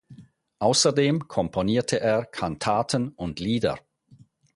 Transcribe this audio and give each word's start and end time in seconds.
Außerdem 0.57 1.27
komponierte 1.27 1.99
er 1.99 2.25
Kantaten 2.25 3.09
und 3.09 3.39
Lieder. 3.39 3.77